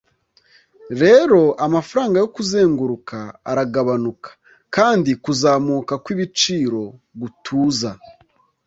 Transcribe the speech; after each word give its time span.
Rero 1.01 1.41
amafaranga 1.65 2.15
yo 2.21 2.27
kuzenguruka 2.35 3.17
aragabanuka, 3.51 4.29
kandi 4.75 5.09
kuzamuka 5.23 5.93
kwibiciro 6.03 6.81
gutuza. 7.19 7.91